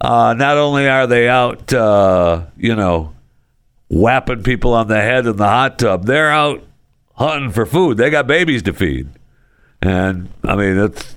[0.00, 3.12] uh, not only are they out, uh, you know,
[3.90, 6.62] whapping people on the head in the hot tub, they're out
[7.16, 7.98] hunting for food.
[7.98, 9.10] They got babies to feed,
[9.82, 11.14] and I mean that's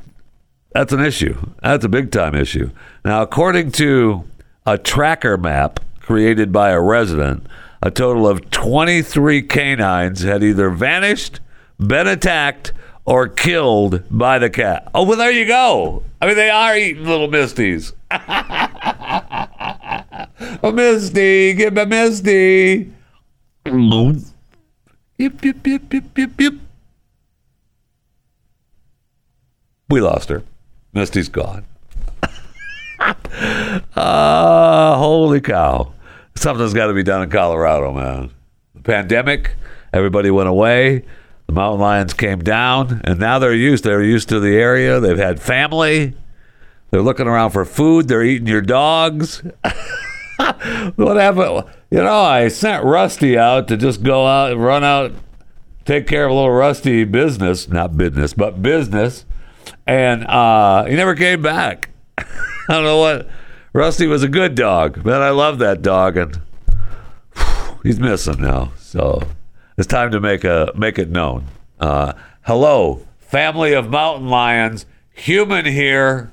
[0.73, 1.35] that's an issue.
[1.61, 2.71] That's a big time issue.
[3.05, 4.23] Now, according to
[4.65, 7.45] a tracker map created by a resident,
[7.81, 11.39] a total of 23 canines had either vanished,
[11.77, 12.73] been attacked,
[13.05, 14.89] or killed by the cat.
[14.95, 16.03] Oh, well, there you go.
[16.21, 17.91] I mean, they are eating little Misties.
[20.63, 22.93] a Misty, give me a Misty.
[25.17, 26.53] Yip, yip, yip, yip, yip, yip.
[29.89, 30.43] We lost her.
[30.93, 31.65] Misty's gone.
[33.95, 35.91] Ah, holy cow.
[36.35, 38.31] Something's got to be done in Colorado, man.
[38.75, 39.55] The pandemic,
[39.91, 41.03] everybody went away.
[41.47, 43.83] The mountain lions came down, and now they're used.
[43.83, 44.99] They're used to the area.
[44.99, 46.15] They've had family.
[46.91, 48.07] They're looking around for food.
[48.07, 49.43] They're eating your dogs.
[50.95, 51.65] what happened?
[51.91, 55.11] You know, I sent Rusty out to just go out and run out,
[55.85, 59.25] take care of a little Rusty business, not business, but business.
[59.85, 61.89] And uh, he never came back.
[62.17, 62.25] I
[62.67, 63.29] don't know what.
[63.73, 65.21] Rusty was a good dog, man.
[65.21, 66.39] I love that dog, and
[67.35, 68.71] whew, he's missing now.
[68.77, 69.21] So
[69.77, 71.45] it's time to make a make it known.
[71.79, 76.31] Uh, hello, family of mountain lions, human here.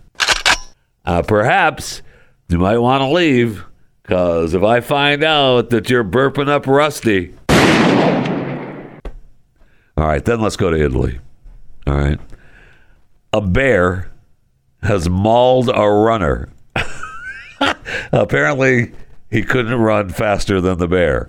[1.06, 2.02] Uh, perhaps
[2.48, 3.64] you might want to leave,
[4.02, 7.34] because if I find out that you're burping up Rusty,
[9.96, 11.20] all right, then let's go to Italy.
[11.86, 12.20] All right,
[13.32, 14.10] a bear
[14.82, 16.48] has mauled a runner.
[18.12, 18.92] Apparently,
[19.30, 21.28] he couldn't run faster than the bear.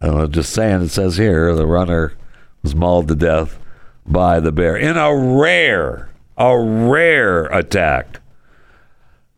[0.00, 2.14] I'm just saying, it says here the runner
[2.62, 3.58] was mauled to death
[4.06, 8.20] by the bear in a rare, a rare attack.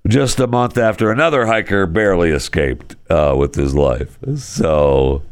[0.06, 4.18] Just a month after another hiker barely escaped uh, with his life.
[4.36, 5.22] So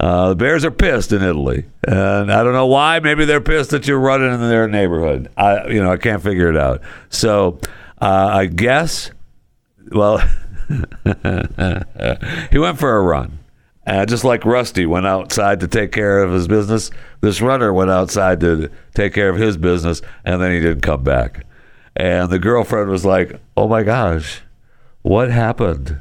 [0.00, 3.00] uh, the bears are pissed in Italy, and I don't know why.
[3.00, 5.30] Maybe they're pissed that you're running in their neighborhood.
[5.36, 6.82] I, you know, I can't figure it out.
[7.10, 7.60] So
[8.00, 9.10] uh, I guess,
[9.92, 10.18] well,
[10.68, 13.38] he went for a run.
[13.86, 17.90] Uh, just like Rusty went outside to take care of his business, this runner went
[17.90, 21.46] outside to take care of his business, and then he didn't come back.
[21.94, 24.40] And the girlfriend was like, "Oh my gosh,
[25.02, 26.00] what happened?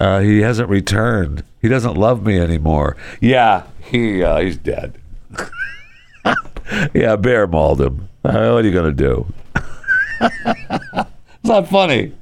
[0.00, 1.44] Uh, he hasn't returned.
[1.62, 4.98] He doesn't love me anymore." Yeah, he uh, he's dead.
[6.94, 8.08] yeah, bear mauled him.
[8.24, 9.32] Uh, what are you gonna do?
[10.20, 12.12] it's not funny.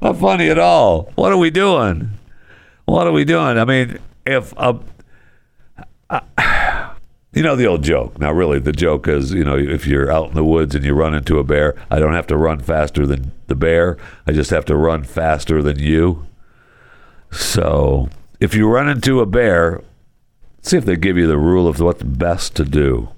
[0.00, 1.10] Not funny at all.
[1.16, 2.10] What are we doing?
[2.84, 3.58] What are we doing?
[3.58, 4.78] I mean, if a,
[6.08, 6.20] uh,
[7.32, 8.18] you know the old joke.
[8.18, 10.94] Now, really, the joke is, you know, if you're out in the woods and you
[10.94, 13.96] run into a bear, I don't have to run faster than the bear.
[14.26, 16.26] I just have to run faster than you.
[17.30, 18.08] So,
[18.40, 19.82] if you run into a bear,
[20.62, 23.08] see if they give you the rule of what's best to do.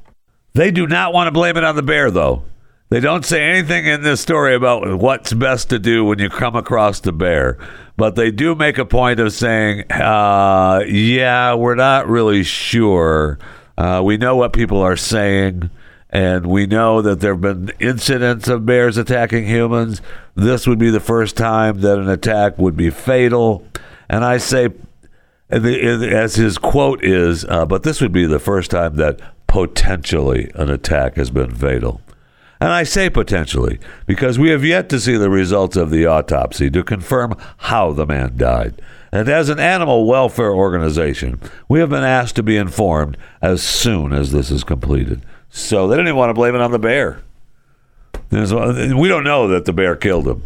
[0.52, 2.42] They do not want to blame it on the bear, though.
[2.90, 6.56] They don't say anything in this story about what's best to do when you come
[6.56, 7.56] across the bear,
[7.96, 13.38] but they do make a point of saying, uh, "Yeah, we're not really sure.
[13.78, 15.70] Uh, we know what people are saying,
[16.10, 20.02] and we know that there have been incidents of bears attacking humans.
[20.34, 23.64] This would be the first time that an attack would be fatal."
[24.10, 24.70] And I say,
[25.50, 30.68] as his quote is, uh, "But this would be the first time that potentially an
[30.68, 32.00] attack has been fatal."
[32.60, 36.68] And I say potentially because we have yet to see the results of the autopsy
[36.70, 38.82] to confirm how the man died.
[39.12, 44.12] And as an animal welfare organization, we have been asked to be informed as soon
[44.12, 45.22] as this is completed.
[45.50, 47.20] So they didn't even want to blame it on the bear.
[48.32, 50.42] We don't know that the bear killed him.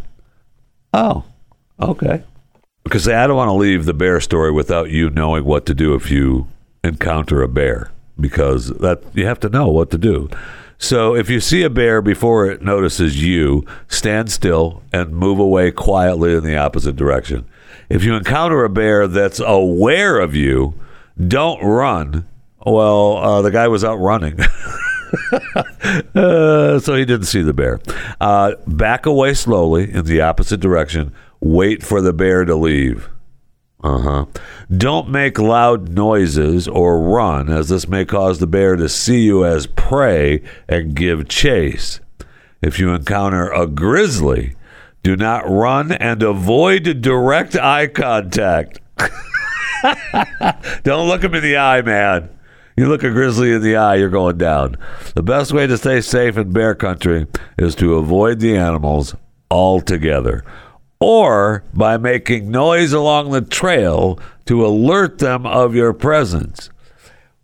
[0.93, 1.23] Oh,
[1.81, 2.23] okay.
[2.85, 5.95] Because I don't want to leave the bear story without you knowing what to do
[5.95, 6.47] if you
[6.83, 10.29] encounter a bear, because that you have to know what to do.
[10.77, 15.71] So if you see a bear before it notices you, stand still and move away
[15.71, 17.45] quietly in the opposite direction.
[17.89, 20.75] If you encounter a bear that's aware of you,
[21.27, 22.27] don't run.
[22.65, 24.39] Well, uh, the guy was out running.
[26.15, 27.79] uh, so he didn't see the bear.
[28.19, 31.13] Uh, back away slowly in the opposite direction.
[31.39, 33.09] Wait for the bear to leave.
[33.83, 34.25] Uh huh.
[34.75, 39.45] Don't make loud noises or run, as this may cause the bear to see you
[39.45, 41.99] as prey and give chase.
[42.61, 44.55] If you encounter a grizzly,
[45.03, 48.79] do not run and avoid direct eye contact.
[50.83, 52.29] Don't look him in the eye, man.
[52.75, 54.77] You look a grizzly in the eye, you're going down.
[55.13, 57.27] The best way to stay safe in bear country
[57.59, 59.15] is to avoid the animals
[59.51, 60.43] altogether
[60.99, 66.69] or by making noise along the trail to alert them of your presence.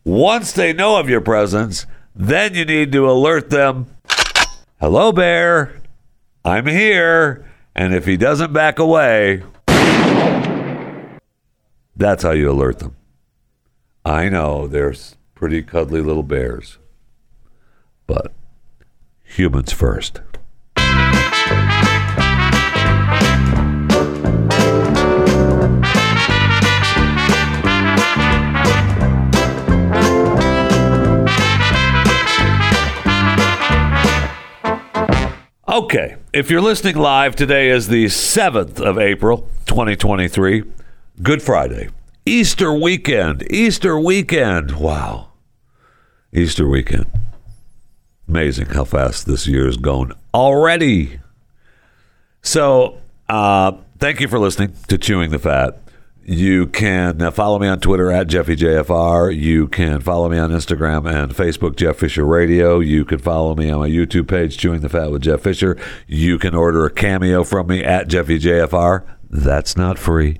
[0.03, 1.85] Once they know of your presence,
[2.15, 3.87] then you need to alert them
[4.81, 5.79] Hello, bear.
[6.43, 7.45] I'm here.
[7.75, 9.43] And if he doesn't back away,
[11.95, 12.95] that's how you alert them.
[14.03, 14.95] I know they're
[15.35, 16.79] pretty cuddly little bears,
[18.07, 18.33] but
[19.23, 20.21] humans first.
[35.81, 40.63] Okay, if you're listening live, today is the 7th of April, 2023.
[41.23, 41.89] Good Friday.
[42.23, 43.51] Easter weekend.
[43.51, 44.73] Easter weekend.
[44.75, 45.31] Wow.
[46.31, 47.07] Easter weekend.
[48.27, 51.19] Amazing how fast this year is going already.
[52.43, 55.80] So, uh, thank you for listening to Chewing the Fat.
[56.23, 59.35] You can follow me on Twitter at JeffyJFR.
[59.35, 62.79] You can follow me on Instagram and Facebook, Jeff Fisher Radio.
[62.79, 65.77] You can follow me on my YouTube page, Chewing the Fat with Jeff Fisher.
[66.07, 69.03] You can order a cameo from me at JeffyJFR.
[69.31, 70.37] That's not free,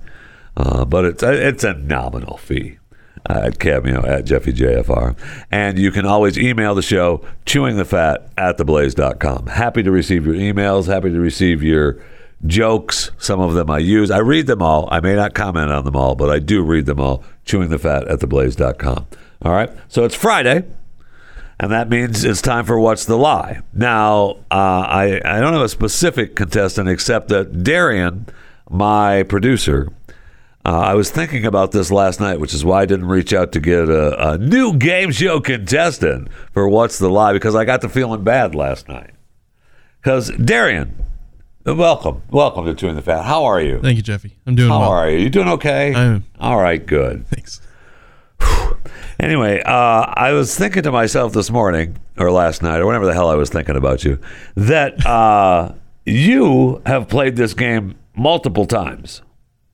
[0.55, 2.77] uh, but it's it's a nominal fee
[3.25, 5.15] at Cameo at Jeffy JFR.
[5.51, 9.47] And you can always email the show, chewingthefat at theblaze.com.
[9.47, 12.03] Happy to receive your emails, happy to receive your
[12.45, 13.11] jokes.
[13.17, 14.11] Some of them I use.
[14.11, 14.87] I read them all.
[14.91, 17.23] I may not comment on them all, but I do read them all.
[17.45, 19.07] Chewing the fat at theblaze.com.
[19.43, 19.71] All right.
[19.87, 20.63] So it's Friday.
[21.59, 23.61] And that means it's time for What's the Lie.
[23.71, 24.55] Now, uh,
[24.87, 28.25] I, I don't have a specific contestant except that Darien,
[28.67, 29.87] my producer,
[30.65, 33.51] uh, I was thinking about this last night, which is why I didn't reach out
[33.51, 37.81] to get a, a new game show contestant for What's the Lie because I got
[37.81, 39.11] to feeling bad last night.
[40.01, 40.95] Because Darien,
[41.65, 43.23] welcome, welcome to Chewing the Fat.
[43.23, 43.79] How are you?
[43.81, 44.37] Thank you, Jeffy.
[44.45, 44.89] I'm doing How well.
[44.89, 45.17] are you?
[45.19, 45.93] You doing okay?
[45.93, 46.25] I am.
[46.39, 47.27] All right, good.
[47.27, 47.61] Thanks.
[49.19, 49.71] Anyway, uh,
[50.15, 53.35] I was thinking to myself this morning or last night or whenever the hell I
[53.35, 54.19] was thinking about you
[54.55, 55.73] that uh,
[56.05, 59.21] you have played this game multiple times.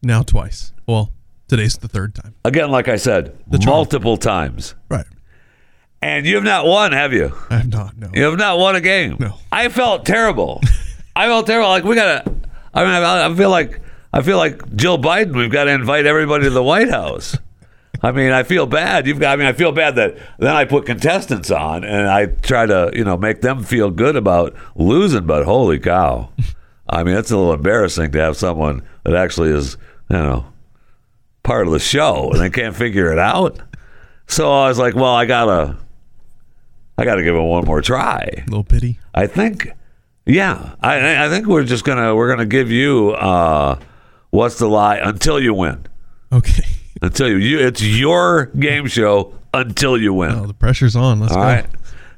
[0.03, 0.73] Now twice.
[0.85, 1.13] Well,
[1.47, 2.35] today's the third time.
[2.43, 4.75] Again, like I said, multiple times.
[4.89, 5.05] Right.
[6.01, 7.33] And you have not won, have you?
[7.49, 7.97] I have not.
[7.97, 8.09] No.
[8.13, 9.15] You have not won a game.
[9.19, 9.35] No.
[9.51, 10.61] I felt terrible.
[11.17, 11.69] I felt terrible.
[11.69, 12.31] Like we gotta.
[12.73, 13.81] I mean, I, I feel like
[14.13, 15.35] I feel like Jill Biden.
[15.35, 17.37] We've got to invite everybody to the White House.
[18.03, 19.07] I mean, I feel bad.
[19.07, 19.33] You've got.
[19.33, 22.91] I mean, I feel bad that then I put contestants on and I try to,
[22.93, 25.25] you know, make them feel good about losing.
[25.25, 26.29] But holy cow!
[26.87, 29.77] I mean, it's a little embarrassing to have someone that actually is,
[30.09, 30.45] you know,
[31.43, 33.59] part of the show and they can't figure it out.
[34.27, 35.77] So I was like, well, I gotta,
[36.97, 38.43] I gotta give it one more try.
[38.47, 38.99] little pity.
[39.15, 39.71] I think,
[40.27, 43.79] yeah, I, I think we're just gonna we're gonna give you uh,
[44.29, 45.85] what's the lie until you win.
[46.31, 46.63] Okay.
[46.99, 50.31] Until you, you it's your game show until you win.
[50.31, 51.19] Oh, the pressure's on.
[51.19, 51.45] Let's All go.
[51.45, 51.65] right.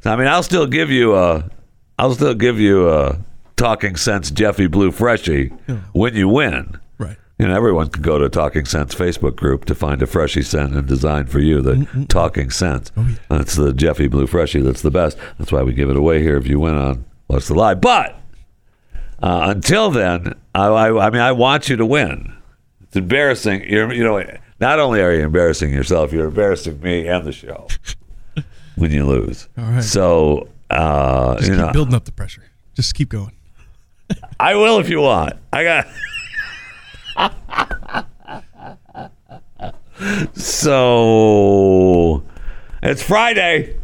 [0.05, 1.43] I mean, I'll still give you a,
[1.97, 3.20] I'll still give you a
[3.57, 5.47] Talking Sense Jeffy Blue Freshie
[5.91, 6.80] when you win.
[6.97, 7.18] Right.
[7.38, 10.74] You know, everyone can go to Talking Sense Facebook group to find a freshie scent
[10.74, 12.89] and design for you the Talking Sense.
[12.95, 13.16] Oh, yeah.
[13.28, 14.62] That's the Jeffy Blue Freshie.
[14.62, 15.18] That's the best.
[15.39, 17.76] That's why we give it away here if you win on What's the Lie.
[17.76, 18.20] But
[19.22, 22.36] uh, until then, I, I, I mean, I want you to win.
[22.82, 23.70] It's embarrassing.
[23.70, 24.24] You're, you know,
[24.60, 27.68] not only are you embarrassing yourself, you're embarrassing me and the show
[28.78, 29.48] when you lose.
[29.60, 29.84] All right.
[29.84, 32.46] So, uh, Just you keep know, building up the pressure.
[32.74, 33.34] Just keep going.
[34.40, 35.34] I will if you want.
[35.54, 35.88] I got.
[40.36, 42.24] so
[42.82, 43.79] it's Friday.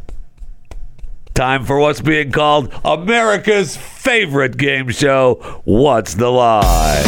[1.35, 5.61] Time for what's being called America's favorite game show.
[5.65, 7.03] What's the lie?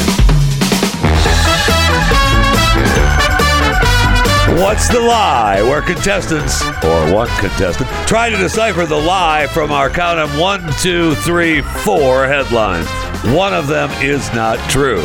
[4.60, 5.62] What's the lie?
[5.62, 10.74] Where contestants, or one contestant, try to decipher the lie from our count of one,
[10.82, 12.90] two, three, four headlines.
[13.34, 15.04] One of them is not true.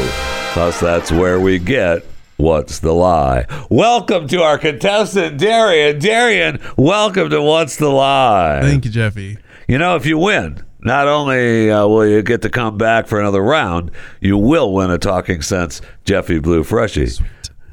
[0.56, 2.04] Thus, that's where we get
[2.42, 3.46] What's the Lie.
[3.70, 6.00] Welcome to our contestant, Darien.
[6.00, 8.62] Darien, welcome to What's the Lie.
[8.62, 9.38] Thank you, Jeffy.
[9.68, 13.20] You know, if you win, not only uh, will you get to come back for
[13.20, 17.22] another round, you will win a Talking Sense Jeffy Blue Freshie.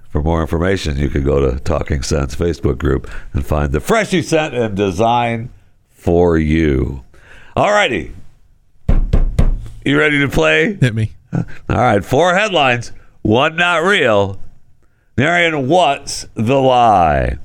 [0.10, 4.22] For more information, you could go to Talking Sense Facebook group and find the freshly
[4.22, 5.50] scent and design
[5.90, 7.04] for you.
[7.56, 8.14] All righty.
[9.84, 10.76] You ready to play?
[10.76, 11.14] Hit me.
[11.34, 12.92] All right, four headlines,
[13.24, 14.40] one not real.
[15.20, 17.40] Marion, what's the lie?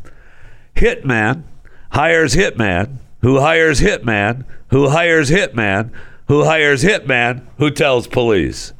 [0.76, 1.42] Hitman
[1.90, 5.90] hires hitman, who hires hitman, who hires hitman,
[6.28, 8.72] who hires hitman, who tells police.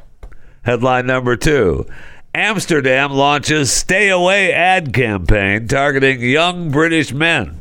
[0.62, 1.88] Headline number two
[2.36, 7.61] Amsterdam launches stay away ad campaign targeting young British men.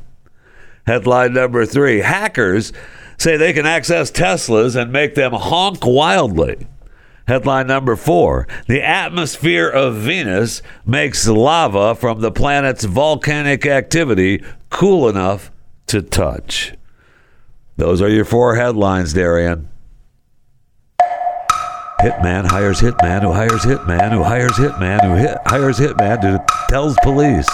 [0.85, 2.71] Headline number three Hackers
[3.17, 6.67] say they can access Teslas and make them honk wildly.
[7.27, 15.07] Headline number four The atmosphere of Venus makes lava from the planet's volcanic activity cool
[15.07, 15.51] enough
[15.87, 16.73] to touch.
[17.77, 19.69] Those are your four headlines, Darien.
[22.01, 26.37] Hitman hires hitman who hires hitman who hires hitman who hit, hires hitman who
[26.69, 27.47] tells police.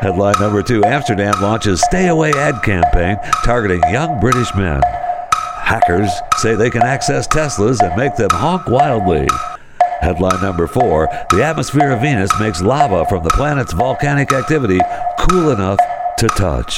[0.00, 4.80] Headline number two Amsterdam launches stay away ad campaign targeting young British men.
[5.70, 9.28] Hackers say they can access Teslas and make them honk wildly.
[10.00, 14.80] Headline number four The atmosphere of Venus makes lava from the planet's volcanic activity
[15.20, 15.78] cool enough
[16.18, 16.76] to touch.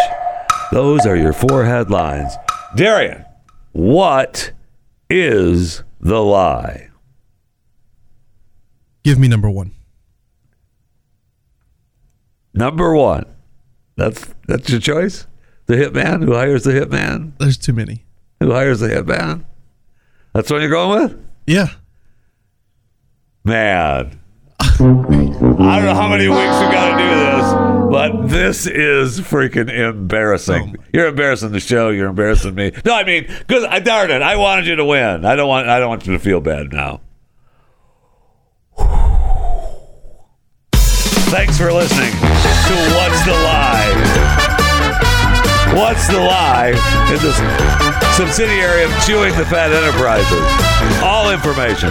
[0.72, 2.34] Those are your four headlines.
[2.76, 3.24] Darien,
[3.72, 4.53] what
[5.09, 6.90] is the lie?
[9.05, 9.72] Give me number one.
[12.53, 13.24] Number one.
[13.97, 15.26] That's that's your choice?
[15.64, 17.32] The hitman who hires the hitman?
[17.38, 18.05] There's too many.
[18.43, 19.45] Who hires the hitman?
[20.32, 21.24] That's what you're going with?
[21.47, 21.68] Yeah.
[23.45, 24.18] Man.
[24.59, 27.53] I don't know how many weeks we got to do this,
[27.93, 30.74] but this is freaking embarrassing.
[30.76, 31.90] Oh You're embarrassing the show.
[31.90, 32.72] You're embarrassing me.
[32.84, 35.24] No, I mean, because I darn it, I wanted you to win.
[35.24, 35.68] I don't want.
[35.68, 37.01] I don't want you to feel bad now.
[41.30, 44.62] Thanks for listening to What's the Lie.
[45.74, 46.74] What's the Lie
[47.12, 51.02] is a subsidiary of Chewing the Fat Enterprises.
[51.02, 51.90] All information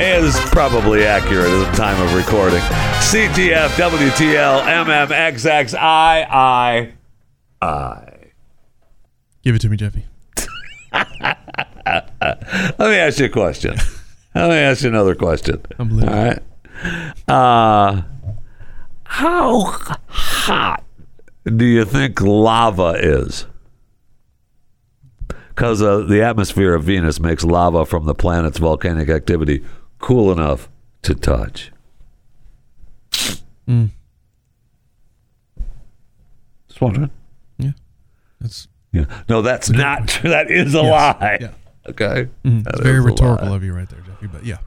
[0.00, 2.60] is probably accurate at the time of recording.
[3.00, 6.92] CTF, WTL, MMXX, I,
[7.60, 8.14] I, I.
[9.42, 10.06] Give it to me, Jeffy.
[10.94, 13.76] Let me ask you a question.
[14.34, 15.60] Let me ask you another question.
[15.78, 16.02] I'm.
[16.02, 16.38] All right.
[17.28, 18.02] Uh,
[19.04, 19.60] how
[20.08, 20.82] hot
[21.44, 23.46] do you think lava is?
[25.62, 29.64] Because uh, the atmosphere of Venus makes lava from the planet's volcanic activity
[30.00, 30.68] cool enough
[31.02, 31.70] to touch.
[33.68, 33.90] Mm.
[36.66, 37.12] Just wondering.
[38.40, 39.04] That's Yeah.
[39.28, 40.08] No, that's not.
[40.08, 40.30] true.
[40.30, 40.90] That is a Yes.
[41.20, 41.38] lie.
[41.40, 41.50] Yeah.
[41.90, 42.28] Okay.
[42.44, 42.64] mhm.
[42.64, 44.26] That it's very rhetorical of you right there, Jeffy.
[44.26, 44.58] But yeah.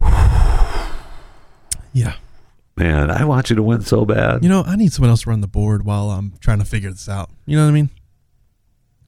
[1.92, 2.14] Yeah.
[2.76, 4.44] Man, I want you to win so bad.
[4.44, 6.92] You know, I need someone else to run the board while I'm trying to figure
[6.92, 7.30] this out.
[7.44, 7.90] You know what I mean?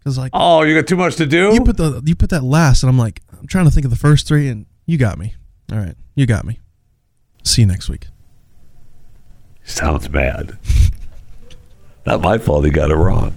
[0.06, 1.52] Because like oh, you got too much to do.
[1.52, 3.90] you put the you put that last, and I'm like I'm trying to think of
[3.90, 5.34] the first three, and you got me.
[5.72, 6.60] All right, you got me.
[7.42, 8.06] See you next week.
[9.64, 10.58] Sounds bad.
[12.06, 12.64] Not my fault.
[12.64, 13.36] He got it wrong.